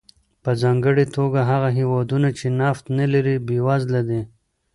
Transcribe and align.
په 0.43 0.51
ځانګړې 0.61 1.05
توګه 1.17 1.39
هغه 1.51 1.69
هېوادونه 1.79 2.27
چې 2.37 2.47
نفت 2.59 2.85
نه 2.97 3.05
لري 3.13 3.35
بېوزله 3.47 4.01
دي. 4.09 4.21